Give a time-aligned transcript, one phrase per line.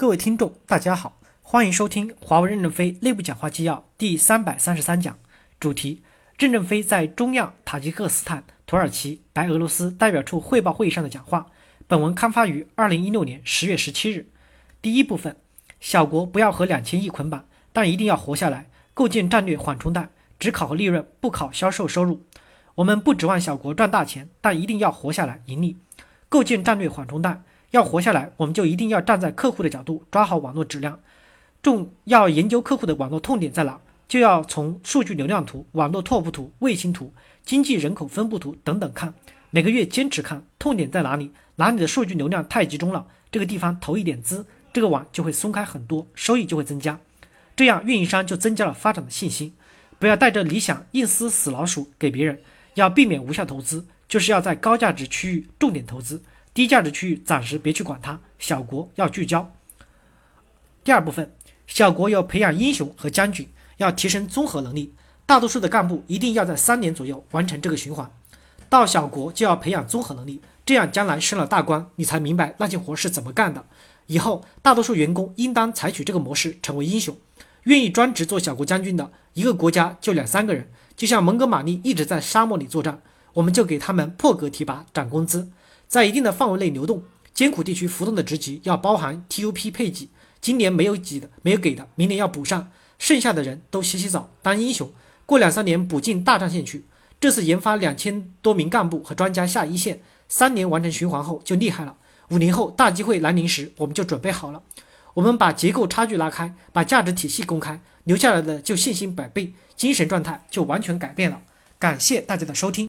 [0.00, 5.18] 各位听众，大家好，欢迎收听华为任正非内部讲话纪要第三百三十三讲，
[5.60, 6.02] 主题：
[6.38, 11.48] 任正非在中亚、塔吉克斯坦、土耳其、白俄罗斯代表处汇报会议上的讲话。
[11.86, 14.26] 本文刊发于二零一六年十月十七日。
[14.80, 15.36] 第一部分：
[15.80, 17.44] 小国不要和两千亿捆绑，
[17.74, 20.08] 但一定要活下来，构建战略缓冲带，
[20.38, 22.24] 只考核利润，不考销售收入。
[22.76, 25.76] 我们不指望小国赚大钱，但一定要活下来，盈利，
[26.30, 27.42] 构建战略缓冲带。
[27.70, 30.98] 要活下来，我们就一定要站在客户的角度，抓好网络质量。
[31.62, 37.12] 重要研究客户的网络痛点在哪，就要从数据流量图、网络拓扑图、卫星图、
[37.44, 39.14] 经济人口分布图等等看。
[39.50, 46.98] 每个月坚持看痛点在哪里，哪里的数据流量太集中了，这个地方投一点资，这个网就会松开很多，收益就会增加。
[47.54, 49.52] 这样运营商就增加了发展的信心。
[49.98, 52.40] 不要带着理想硬撕死老鼠给别人，
[52.74, 56.22] 要避免无效投资，就是要在高价值区域重点投资。
[56.52, 59.52] 低价值区域暂时别去管它，小国要聚焦。
[60.82, 61.32] 第二部分，
[61.66, 64.94] 小国要培养英雄和将军，要提升综合能力。
[65.26, 68.10] 大多数的干部一定要在三年左右完成这个循环。
[68.68, 73.64] 到小国就要培养综合能力，这样将来升了大官，你才明白那些活是怎么干的。
[74.06, 77.16] 以后大多数员工应当采取这个模式，成为英雄。
[77.64, 80.68] 愿意专职做小国将军的，一个国家就两三个人。
[80.96, 83.00] 就像蒙哥马利一直在沙漠里作战，
[83.34, 85.50] 我们就给他们破格提拔涨工资。
[85.90, 87.02] 在一定的范围内流动，
[87.34, 90.08] 艰苦地区浮动的职级要包含 TUP 配给，
[90.40, 92.70] 今年没有给的，没有给的，明年要补上。
[92.96, 94.88] 剩下的人都洗洗澡当英雄，
[95.26, 96.84] 过两三年补进大战线去。
[97.18, 101.96] 这次研发两千多名干部和专家下一线，三年完成循环后就厉害了。
[102.28, 104.62] 五年后大机会来临时，我们就准备好了。
[105.14, 111.42] 我们把结构差距拉开，把价值体系公开，留下来的就信心百倍，精神状态就完全改变了。
[111.80, 112.88] 感谢大家的收听。